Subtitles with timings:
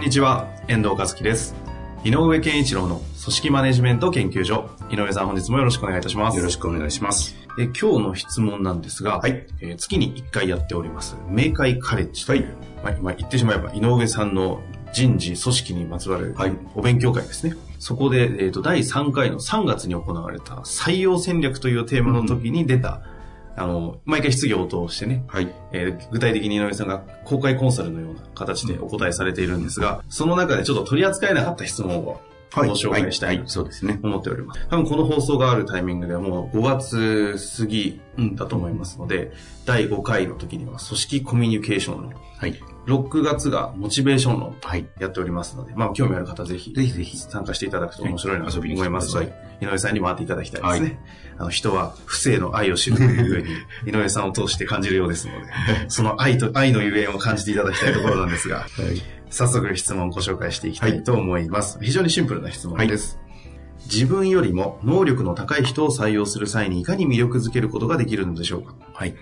[0.00, 1.54] んにちは、遠藤和樹です。
[2.04, 4.70] 井上健一郎の組織マネジメント研究所。
[4.90, 6.38] 井上さん本日もよろしくお願いいたします。
[6.38, 7.36] よろしくお願いします。
[7.58, 14.62] え今日の質問なんですが、はいえー月に1回やっております、明快カレッジという、まあまあ言ってしまえば井上さんの
[14.94, 17.54] 人事、組織にまつわるはいお勉強会ですね。
[17.78, 23.02] そこで、えーと第3回の3月に行われた採用戦略というテーマの時に出た、
[23.60, 25.54] あの、毎回質疑応答をしてね、はい。
[25.72, 32.20] えー具体的に井上さんが公開コンサルのような形でお答えされているんですが、その中でちょっと取り扱えなかった質問を
[32.54, 34.00] ご紹介したいはい、そうですね。
[34.02, 34.66] 思っております。
[34.68, 38.00] 多分この放送があるタイミングではもう5月過ぎ
[38.34, 39.32] だと思いますので、
[39.66, 42.58] 第5回の時には組織コミュニケーション論、はい。
[42.86, 44.88] 6月がモチベーション論はい。
[44.98, 50.88] やっておりますので、まあ興味ある方ぜひぜひぜひ参加していただくと面白いなと思いますので井上さんに回っていただきたいですね。
[50.88, 55.46] はいあの人は不正の愛を知るというふうに井上さんを通して感じるようですので、
[55.88, 59.00] その愛と、愛のゆえんを感じていただきたいところなんですが、 はい。
[59.30, 61.78] 早速質問をご紹介していきたいと思います。
[61.80, 63.18] 非常にシンプルな質問です。
[63.86, 68.74] 自分よりも能力の高い人を採用する際にいかに魅力づけることができるのでしょうか？
[68.92, 69.14] はい。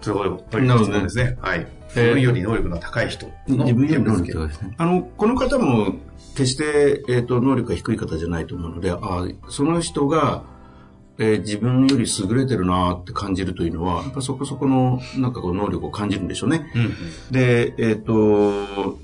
[0.00, 1.36] すごい、という質問ですね。
[1.40, 1.66] はい。
[1.88, 4.74] 自分より能力の高い人の自分より能力がですね。
[4.76, 5.94] あの、この方も、
[6.34, 10.44] 決して、えっ、と、能力が低い方じゃないと思うので、あその人が、
[11.20, 16.70] えー自分より優れてるなって感じるというのは、やっぱそこそこの、なんかこう、能力を感じるんでしょうね。
[16.76, 16.92] うんうん
[17.32, 18.12] で、えっ、と、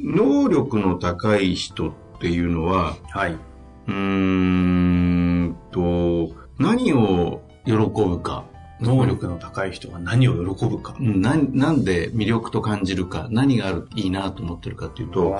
[0.00, 3.32] 能力の高い人っていうのは、はい。
[3.32, 8.44] うーんと、何を喜ぶか。
[8.84, 10.94] 能力の高い人が何を喜ぶか。
[11.00, 15.36] うんなんなんで魅力と感じるか、何があるいいなと思ってるかっていうと、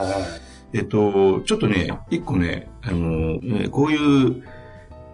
[0.72, 4.43] えっと、ちょっとね、一個ね、あの、えーこういう、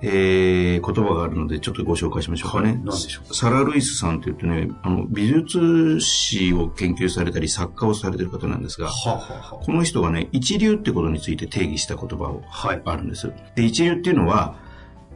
[0.03, 2.81] えー言葉があるので、ちょっとご紹介しましょうかね。
[2.87, 3.35] はいしょう？
[3.35, 9.17] サラ・ルイスさんってね、あの、美術史を研究されたり、作家をされてる方なんですが、はあ、は
[9.53, 12.83] あはこの人がね、一流ってことについて定義した言葉をあ、はい。
[12.87, 13.31] あるんです。
[13.55, 14.57] で、一流っていうのは、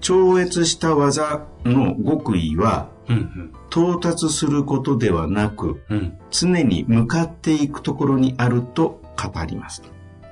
[0.05, 5.99] 超越した技の極意は、うん到達することではなく、うん。
[5.99, 6.19] うん。
[6.31, 9.83] 常に向かっていくところにあると語ります。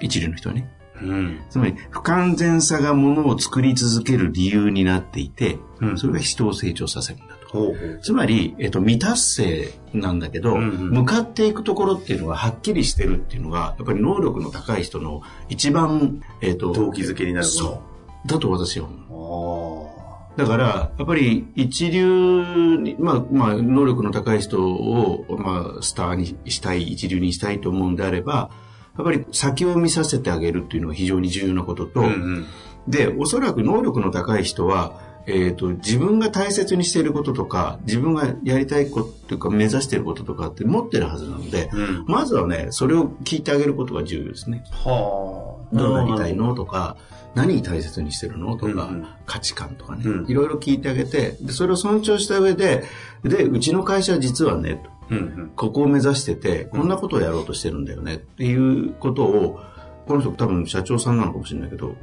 [0.01, 0.71] 一流の人はね。
[1.03, 1.41] うん。
[1.51, 7.75] つまり、不完全さがものを作り続ける理由になっていて、うんそれが人を成長させるんだと。
[8.01, 17.92] つまり、えっと、未達成なんだけど、うんうん向かっていくところっていうのがはっきりしてるっていうのが、やっぱり能力の高い人の一番、えっと、動機づけになるそう。
[18.27, 19.89] だと私は思う。
[19.89, 20.03] あ
[20.37, 20.65] だから、
[20.97, 28.51] やっぱり一流に、まあ、まあ、能力の高い人を、まあ、スターにしたい、一流にしたいと思うんであれば、
[28.97, 32.07] やっぱり先を見させてあげるっていうのが非常に重要なことと、あ。
[32.07, 32.47] うんうん。
[32.89, 42.05] で、おそらく能力の高い人は、えっ、と、自分が大切にしていることとか、自分がやりたいことというか、目指していることとかって持ってるはずなので、うん。
[42.07, 44.65] まずはね、それを聞いてあげることが重要ですね。
[44.71, 45.52] はあ。
[45.73, 46.55] どうなりたいの？
[46.55, 46.97] とか、
[47.35, 48.57] 何に大切にしてるの？
[48.57, 49.07] とか、うんうん。
[49.27, 50.31] 価値観とかね、うん。
[50.31, 52.85] いろいろ聞いてあげて、で、それを尊重した上で、
[53.25, 54.91] で、うちの会社は実はね、と。
[55.11, 55.53] うんうん。
[55.57, 59.61] ここを目指してて、こんなことをやろうとしてるんだよねっていうことを、
[60.07, 61.95] この人多分社長さんなのかもしれないけど、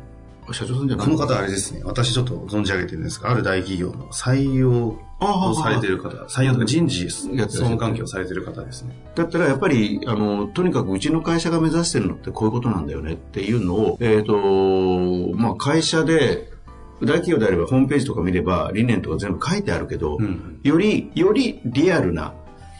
[0.51, 1.05] 社長さんじゃない。
[1.05, 8.95] この方あれですね、私ちょっと存じ上げてるんですが、ある大企業の採用をされてる方、採用とか人事、総務関係をされてる方ですね。
[9.15, 14.35] だったらやっぱり、あの、とにかくうちの会社が目指してるのってこういうことなんだよねっていうのを、えっ、と、
[15.35, 16.49] まあ会社で、
[17.01, 22.33] 大企業であればホームページとか見れば理念とか全部書いてあるけど、うんより、よりリアルな、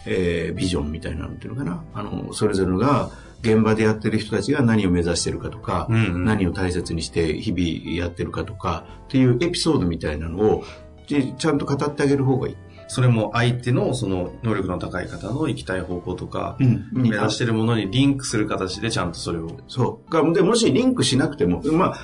[0.06, 1.83] えービジョンみたいなのっていうのかな。
[1.94, 10.63] あの、それぞれが現場でやってる人たちが何を目指してるかとか、うんうん何を大切にして日々やってるかとかっていうエピソードみたいなのを
[11.09, 12.56] ちちゃんと語ってあげる方がいい。
[12.88, 19.59] それも相手のその能力の高い方の行きたい方向とか、うん目指してるものにリンクする形でちゃんとそれを。
[19.67, 20.11] そう。
[20.11, 22.00] がで、もしリンクしなくても、まあ、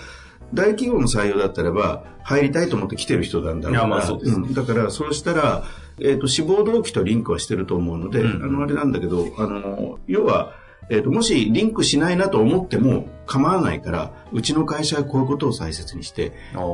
[0.54, 3.88] 大企業の採用だったらば、入りたいと思って来てる人なんだろうから。
[3.88, 5.64] いやまあそうですんだから、そうしたら、
[6.00, 10.54] えっ、と、志望動機とリンクはしてると思うので、うんあの、あれなんだけど、あの、要は、
[10.90, 16.34] えっ、と、もしリンクしないなと思っても構わないから、うちの会社はこういうことを大切にして、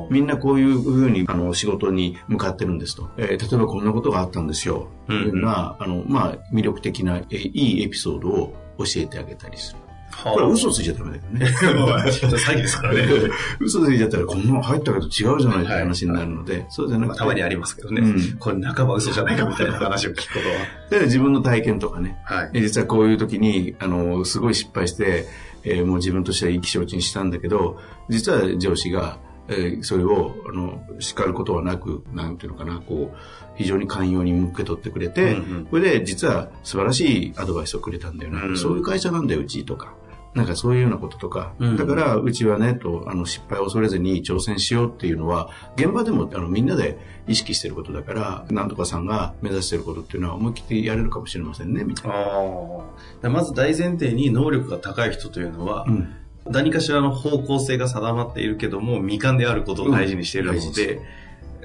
[0.10, 3.10] みんなこういうふうに、あの、仕事に向かってるんですと。
[3.18, 4.88] えー例えばこんなことがあったんですよ。
[5.08, 9.81] うんというような、あの、まあ、魅力的な、えーいいエピソードを教えてあげたりする。
[10.24, 11.46] これ嘘ついちゃダメだよね。
[11.52, 13.08] 詐欺ですからね。
[13.60, 17.20] 嘘ついちゃったら、こんなの入ったけど違うじゃないって話になるので、そうじゃなくて。
[17.20, 18.02] たまにありますけどね。
[18.02, 20.40] うんこれ半ば嘘じゃないかみたいな話を聞くこ
[20.90, 21.00] とは。
[21.00, 25.26] で自分の体験とかね、はいえ実はこういう時に、あの、すごい失敗して、
[25.64, 27.80] えーもう自分としては意気消沈したんだけど、
[28.10, 29.18] 実は上司が、
[29.48, 33.18] えーそれを、あの、叱ることはなく、なんていうのかな、こう、
[33.56, 39.94] 非常に寛容に受け取ってくれて、うんうんこれで実は素晴らしいアドバイスをくれたんだよな、うんそういう会社なんだよ、うちとか。
[40.34, 41.78] なんかそういうようなこととか、うん。
[41.78, 46.98] だからうちはね、と、あの、失敗を恐れずに挑戦しようっていうのは、現場でもあのみんなで
[47.28, 52.16] 意識してることだから、なんとかさんが目指してることっていうのは思い切ってやれるかもしれませんね、みたいな。
[52.16, 52.22] あ
[53.24, 53.30] あ。
[53.30, 56.16] まず大前提に能力が高い人というのは、うん。
[56.46, 60.62] 何かしらの方向性が定まっているけども、未完であることを大事にしているのうん。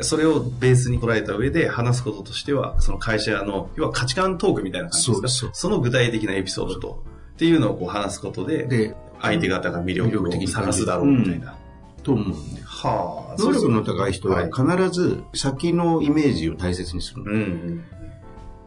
[0.02, 5.28] それをベースに捉えた上で話すこととしては、その会社の、要は価値観トークみたいな感じですか？
[5.28, 7.02] そうそうの具体的なエピソードと、
[7.36, 11.54] っていうのをこう話すことで、で、相手方が魅力を探すだろうみたいな。
[12.02, 12.62] と思うんで。
[12.62, 13.42] はあ。
[13.42, 17.32] 能力の高い人ははい必ず先のイメージを大切にするの。
[17.32, 17.84] うんうん。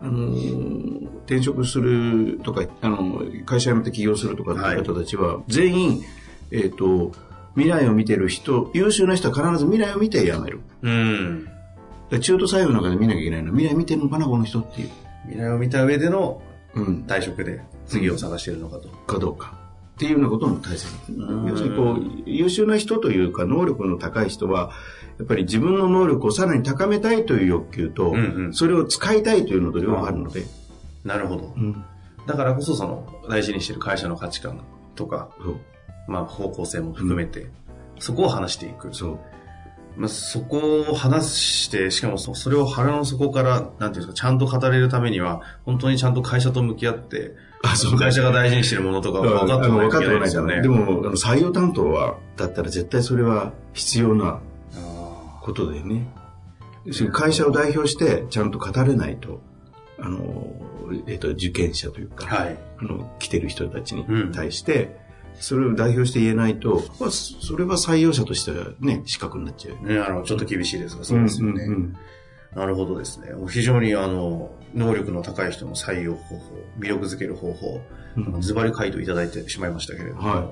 [0.02, 6.04] あのー転職するとか、あの、会社辞めて起業するとかっていう方たちは、全員、
[6.50, 7.12] えっ、と、
[7.54, 10.62] 未来を見てる人、優秀な人は必ず未来を見て辞める。
[10.82, 11.48] うん。
[12.10, 14.90] で中途採用の中で見なきゃいけないのは、未来見てるのかな、この人っていう。
[15.28, 16.42] 未来を見た上での
[16.76, 17.04] うん。
[17.08, 18.90] 退職で次を探しているのかと。
[18.90, 19.58] かどうか。
[19.96, 24.72] っていうようなことも大切うん要するにこう、優秀な人というか、能力の高い人は、
[25.18, 30.46] やっぱり自分の能力をさらに高めたいという欲求と、うんうんそれを使いたいというのと両方あるので、
[31.04, 31.54] なるほど。
[31.56, 31.84] うん
[32.26, 34.62] だからこそその大事にしている会社の価値観
[34.96, 35.30] とか。
[36.10, 37.48] まあ方向性も含めて、
[38.00, 38.94] そこを話していく。
[38.94, 39.20] そう。
[39.98, 50.62] まあ、そこを話して、しかもそそれを腹の底から、なんていうんですか、ちゃんと語れるためには、本当にちゃんと会社と向き合って、あそう会社が大事にしているものとかを分かってないといけないですよね。
[50.62, 54.40] でも、採用担当は、だったら絶対それは必要な
[54.76, 56.08] あことだよね。
[57.12, 59.42] 会社を代表してちゃんと語れないと、
[60.00, 60.48] あの、
[61.08, 62.58] えっ、と、受験者というか、ーはい。
[62.80, 64.98] あの、来てる人たちにうん対して、
[65.40, 69.88] それを代表して言えないと、まあ、そそれは採用者としてはね、資格になっちゃう。
[69.88, 71.68] ね、あの、ちょっと厳しいですが、そうですよね。
[71.68, 71.98] んん
[72.56, 73.30] なるほどですね。
[73.50, 77.82] 非常に、あの、能力の高い人の採用方法、魅力づける方法、
[78.18, 80.52] うんズバリ回答いただいてしまいましたけれども、は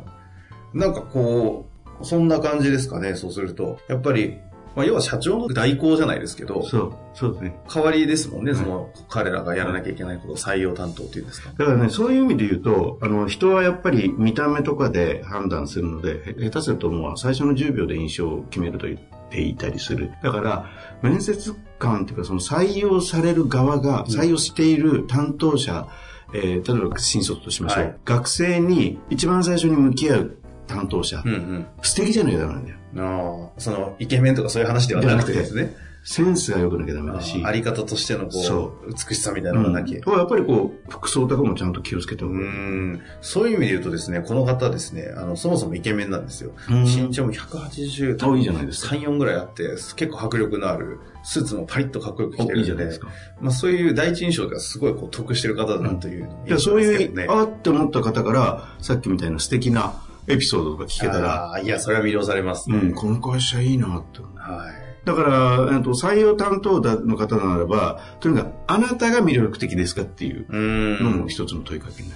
[0.73, 1.69] なんかこ
[2.01, 3.79] う、そんな感じですかね、そうすると。
[3.89, 4.37] やっぱり、
[4.77, 7.59] まあ、要は社長の代行じゃないですけど、そう、そうですね。
[7.67, 11.49] 代わりですもんね、はいその、彼らがやらなきゃいけないこと、採用担当っていうんですか。
[11.57, 18.99] だからね、そういう意味で言うと、あの、人はやっぱり見た目とかで判断するので、へ下手するともう最初の10秒で印象を決めると言っ
[19.31, 20.11] ていたりする。
[20.21, 20.69] だから、
[21.01, 25.87] 面接官っていうか、その採用される側が、採用している担当者、
[26.33, 31.65] えー例えば新卒としましょう、はい学生に一番最初に向き合う担当者、うんうん。
[31.81, 32.77] 素敵じゃなきゃダメなんだよ。
[32.97, 35.75] ああ、その、イケメンとかそういう話ではなくてですね。
[36.09, 37.43] センスが良くなきゃダメだし。
[37.43, 39.99] あり方としてのこ、そう美しさみたいなのがなきゃ。
[40.05, 42.37] うんやっぱりこう、服装とかもちゃんと気をつけておうく。
[42.37, 46.51] んそういう意味で言うとですね、この方ですね、あの、そもそもイケメンなんですよ。
[46.69, 49.63] うん身長も180、あいいじゃないですか3、4ぐらいあって、
[49.97, 53.09] 結構迫力のある、スーツもパリッとかっこよく着ておるんいいじゃないですか。
[53.41, 57.27] まあそういう第一印象がすごいこう得してる方だなというのをいや、そういう、ね。
[57.29, 59.93] あって思った方から、さっきみたいな素敵な
[60.27, 62.77] エピソードとか聞けたら、いや、それは魅了されますね。
[62.77, 64.19] うん、この会社いいなって。
[64.21, 65.05] はい。
[65.05, 71.27] だから、えっと採用担当の方ならば、とにかく、あなたが魅力的ですかっていううのもん。
[71.29, 72.15] 一つの問いかけにな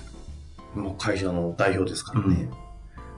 [0.76, 0.82] る。
[0.82, 2.50] もう会社の代表ですからね。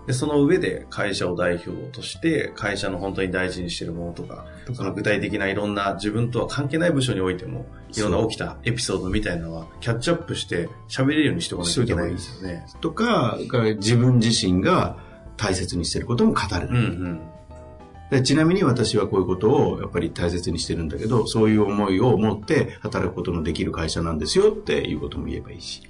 [0.05, 12.65] で、その上で会社を代表として、会社の本当に大事にしているものとか、その具体的ないろんな自分とは関係ない部署においても、いろんな起きたエピソードみたいなのは、キャッチアップして喋れるようにしておかなきゃいけないんですよね。
[12.81, 13.37] とか、
[13.77, 14.97] 自分自身が
[15.37, 16.67] 大切にしていることも語る。
[16.67, 17.21] うんうん。
[18.11, 25.81] でちなみに私はこういうことをやっぱり大切にしてるんだけど、そういう思いを持って働くことのできる会社なんですよっていうことも言えばいいし。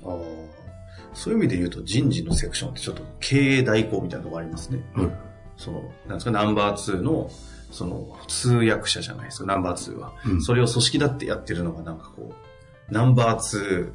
[1.13, 4.79] そういう意味で言うと人事のセクションってちょっと経営代行みたいなところありますね。
[4.95, 5.13] うん。
[5.57, 7.29] その、なんですか、ナンバー2の、
[7.71, 10.13] その、通訳者じゃないですか、ナンバー2は。
[10.25, 12.33] うんそれを組織だってやってるのがなんかこ
[12.89, 13.91] う、ナンバー2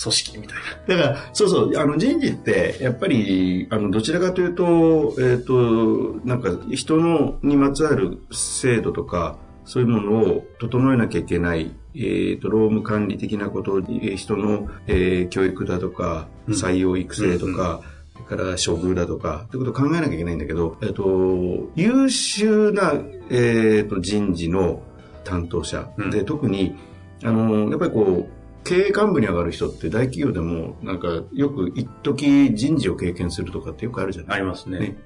[0.00, 0.56] 組織みたい
[0.88, 0.96] な。
[0.96, 16.54] だから、そうそう、あの人事って、やっぱり、あの、どちらかというと、えっ、と、なんか、人の、にまつわる制度とか、そういうものを整えなきゃいけない、えっ、と、労務管理的なこと、えー人の、えー教育だとか、うん。
[16.54, 17.82] 採用育成とか、
[18.14, 22.94] それから処遇だとか、ってことを考えなきゃいけないんだけど、えっ、と、優秀な、
[23.30, 24.82] えっ、と、人事の
[25.24, 26.10] 担当者、うん。
[26.10, 26.74] で、特に、
[27.22, 34.78] あの、やっぱりこう、経営幹部に上がる人って大企業でも、なんかよく一時人事を経験するとかってよくあるじゃないありますね。
[34.78, 34.96] ね。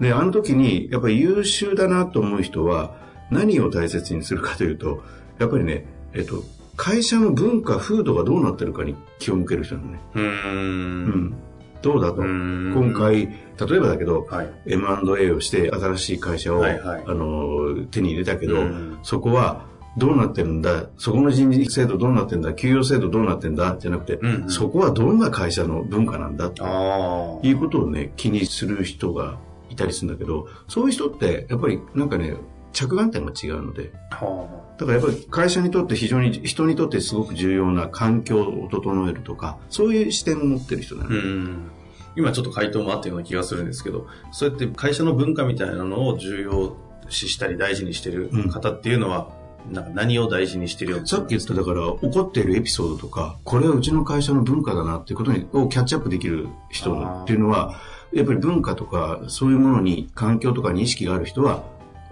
[0.00, 2.96] で、あの時に、やっぱり優秀だなと思う人は、
[3.30, 5.02] 何を大切にするかというと、
[5.38, 6.42] やっぱりね、えっと、
[6.76, 10.00] 会社の文化、風土がどうなってるかに気を向ける人なのね。
[10.14, 10.22] うー。
[10.22, 11.34] うんん。
[11.82, 12.22] どうだと。
[12.24, 14.50] ん今、回、例えばだけど、はい。
[14.66, 19.66] M&A をして新しい会社を、はいはいあの手に入れたけど、うんそこは
[19.98, 27.40] どうなってるんだそこの人事制度どうなってんだ給与制度どうなってんだじゃなくて、うんうんそこはどんな会社の文化なんだと。
[27.42, 29.38] いうことをね気にする人が
[29.70, 32.36] いたりするんだけどそういう人ってやっぱりなんかね
[32.72, 34.48] 着眼点が違うのでは
[34.78, 41.08] だからやっぱり会社にとって非常に人にとってすごく重要な環境を整えるとかそういう視点を持ってる人なあ。
[41.08, 41.70] の、うん。
[42.18, 46.76] 今ちょっと回答もあったような気がするんですけど、そうやって会社の文化みたいなのを重要
[47.08, 49.30] 視したり大事にしてる方っていうのは、
[49.70, 57.78] なんか何を大事にしてるよさっき言っただから怒っているエピソードとかこれはうちの会社の文化だなっていうことにをキャッチアップできる人っていうのは
[58.12, 61.64] やっぱり文化とかそういうものに環境とかに意識がある人は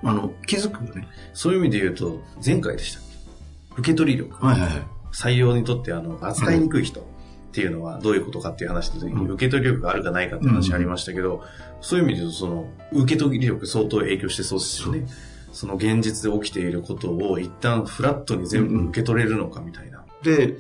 [0.03, 1.09] あの気づくよね。
[1.33, 3.01] そういう意味で言うと、前回でした。
[3.01, 3.03] っ
[3.77, 4.47] け受け取り力。
[4.47, 4.83] はいはいはい。
[5.13, 7.05] 採用にとってあの扱いにくい人っ
[7.53, 9.31] ていうのはどういうことかっていう話の時にうん。
[9.33, 11.43] 受け取り力があるかないかって話ありましたけど、
[11.81, 15.07] そういう意味で言うとその受け取り力相当影響してそうですよね。
[15.53, 20.05] その現実で起きていることを一旦フラットに全部受け取れるのかみたいな。
[20.23, 20.55] で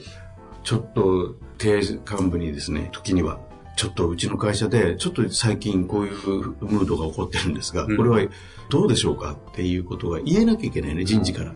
[0.64, 3.38] ちょっと低幹部にですね時には
[3.76, 6.16] ちょっとうちの会社でちょっと最近こういう
[6.60, 8.30] ムードが起こってるんですが、うんこれは
[8.68, 11.54] どうでしょうかっていうことが言えなきゃいけないね人事から、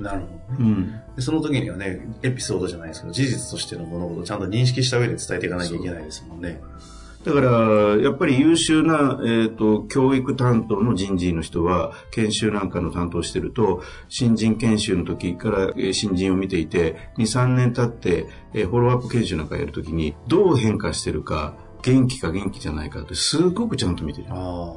[0.00, 0.40] なるほどね。
[0.58, 6.60] うんでその時にはね、エピソードじゃないですけど、事実としての物事をちゃんと認識した上で伝えていかなきゃいけないですもんね。
[7.26, 7.48] だから、
[7.96, 24.28] やっぱり優秀な、えっ、と、教育担当の人事の人は、研修なんかの担当してると、新人研修の時から、えー新人を見ていて、2、3年経って、えーフォローアップ研修なんかやるときに、どう変化してるか、元気か元気じゃないかって、すごくちゃんと見てる。
[24.30, 24.72] あ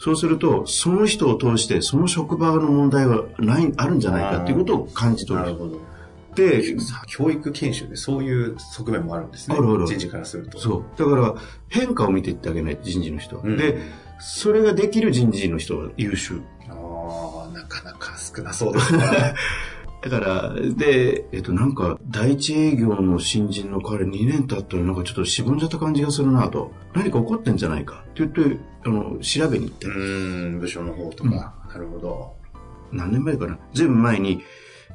[0.00, 5.46] そうすると、その人を通して、その職場の問題はない、あるんじゃないかっていうことを感じあ、取る。
[5.46, 5.91] なるほど。
[6.34, 6.62] で、
[7.06, 9.56] 教育研修でそういう側面もあるんですね。
[9.56, 10.58] あるある人事からすると。
[10.58, 10.84] そう。
[10.98, 11.34] だから、
[11.68, 13.42] 変化を見ていってあげない、人事の人は。
[13.44, 13.78] うんで、
[14.18, 16.40] それができる人事の人は優秀。
[16.68, 19.02] ああ、なかなか少なそうですね。
[20.02, 26.72] だから、で、えっと、なんか、第一営業の新人の彼2年経ったらなんかちょっとしぼんじゃった感じがするなと。
[26.92, 29.86] 何か起こってんじゃないかって言って、あの、調べに行って。
[29.86, 31.54] うーん、部署の方とか。
[31.68, 32.34] なるほど。
[32.90, 34.42] 何年前かなずいぶん前に、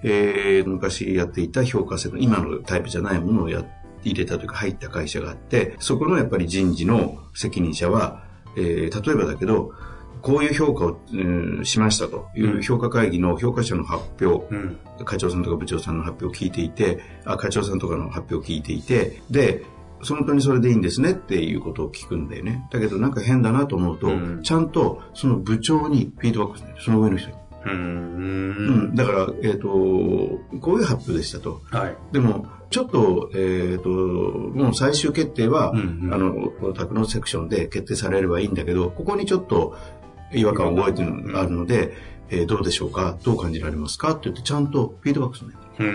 [0.04, 3.64] えー、昔やっていた評価制度、今のタイプじゃないものをや
[4.04, 8.24] 入れたというか入った会社があって、そこのやっぱり人事の責任者は、
[8.56, 9.74] えー、例えばだけど、
[10.22, 14.78] こういう評価を、うんしましたという評価会議の評価者の発表、うん。
[15.06, 19.64] 課長さんとか部長さんの発表を聞いていて、あ、課長さんとかの発表を聞いていて、で、
[20.04, 22.68] 本当にそれでいいんですねっていうことを聞くんだよね。
[22.72, 27.36] だけどなんか変だなと思うと、うんちゃんとその部長にフィードバックするその上の人に。
[27.66, 28.92] うん。
[28.92, 30.40] ん、だから、えっ、と、こ
[30.76, 31.62] ういう発表でしたと。
[31.72, 31.98] はい。
[32.12, 36.14] でも、ちょっと、えっ、と、もう最終決定は、うんうん。
[36.14, 39.76] あの、この宅のセクションで決定されればいいんだけど、ここにちょっと
[40.34, 41.94] 違和感を覚えてるのがあるので、
[42.30, 43.18] えーどうでしょうか？
[43.24, 44.12] どう感じられますか？
[44.12, 45.86] って言って、ちゃんとフィードバックするんだようー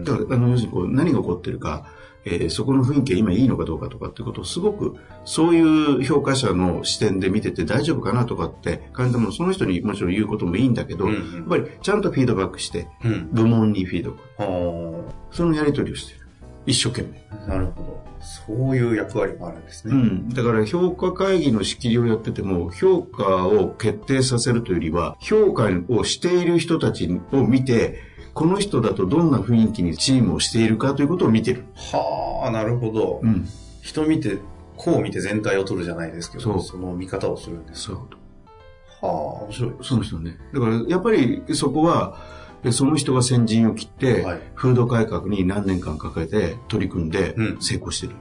[0.00, 0.04] ん。
[0.04, 1.86] だから、あの、要するにこう、何が起こってるか、
[2.24, 13.28] えーそこの雰囲気が今いいのかどうかとかっていうことをすごく、そういう評価者の視点で見てて大丈夫かなとかって感じたもの、その人にもちろん言うこともいいんだけど、うんやっぱりちゃんとフィードバックして、うん。
[13.32, 14.42] 部門にフィードバック。
[14.42, 16.26] はそのやり取りをしている。
[16.66, 17.22] 一生懸命。
[17.46, 17.48] あ。
[17.48, 18.08] なるほど。
[18.20, 19.94] そういう役割もあるんですね。
[19.94, 20.28] うん。
[20.28, 28.07] だから評価会議の仕切りをやってても、評価を決定させるというよりは、評価をしている人たちを見て、
[28.38, 31.64] この人だとどんな雰囲気にチームをしているかということを見てる。
[31.74, 33.18] はあ、なるほど。
[33.20, 33.48] うん。
[33.82, 34.38] 人見て、
[34.76, 37.86] こう見て全体を取るじゃないですけど、その見方をするんです。
[37.86, 37.96] そう。
[37.96, 39.72] はあ、面白い。
[39.82, 40.38] その人ね。
[40.54, 42.16] だから、やっぱりそこは、
[42.62, 48.12] えその人が先陣を切って、はい風土改革に何年間かけて取り組んでうん成功してる。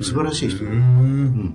[0.00, 0.64] 素晴らしい人。
[0.64, 1.54] うんん。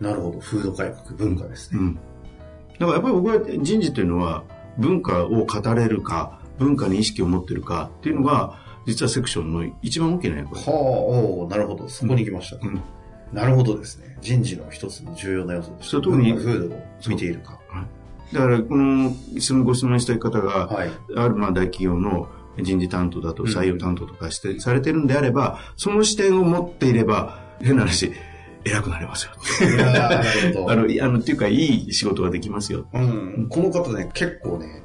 [0.00, 0.38] なるほど。
[0.38, 1.78] 風土改革、文化ですね。
[1.78, 1.94] うん。
[1.94, 4.44] だからやっぱり僕は人事というのは
[4.78, 10.64] 文化を語れるか、文化に意識を持ってるかっていうのが、実はセクションの一番大きな役割。
[10.66, 11.88] はあ、おうなるほど。
[11.88, 12.56] そこに行きました。
[12.66, 12.80] うん
[13.32, 14.16] なるほどですね。
[14.20, 17.60] 人事の一つの重要な要素として、特に風土を見ているか。
[18.32, 19.10] だから、この、
[19.64, 20.90] ご質問したい方が、はい。
[21.16, 22.28] あるまあ大企業の
[22.60, 28.12] 人事担当だとうん採用担当とかして、されてるんであれば、その視点を持っていれば、変な話、
[28.64, 29.32] 偉くなれますよ。
[29.66, 32.86] いやーなるほど あの、いあの、っていうか、いい仕事ができますよ。
[32.92, 34.82] うん、この方ね、結構ね、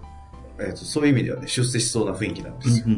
[0.63, 2.85] えーと、そういう意味ではね、出世しそうな雰囲気なんですよ。
[2.87, 2.93] うん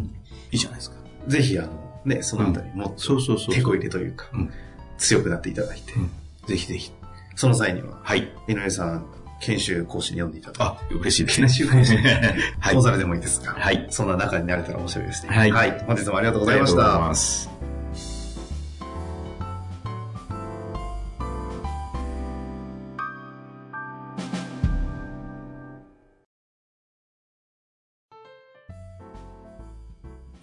[0.52, 0.98] いいじゃないですか。
[1.28, 1.70] ぜひ、あの、
[2.06, 3.52] ね、そのあたりもっと。
[3.52, 4.50] 手こ入れというか、うん
[4.98, 6.10] 強くなっていただいて、うん
[6.48, 6.92] ぜひぜひ。
[7.36, 8.32] その際には、はい。
[8.48, 9.06] 井上さん、
[9.42, 11.50] 研修講師に読んでいただいて、あ、嬉しいです研ね。
[11.52, 11.98] 修講師、
[12.60, 13.88] はい講座でもいいですが、はい。
[13.90, 15.30] そんな中になれたら面白いですね。
[15.36, 15.52] はい
[15.86, 17.08] 本日もありがとうございましありがとうございた。
[17.10, 17.50] ます。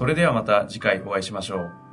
[0.00, 1.89] それではまた次回お会いしましょう。